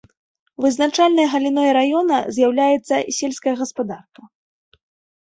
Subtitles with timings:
[0.63, 4.21] Вызначальнай галіной раёна з'яўляецца сельская гаспадарка.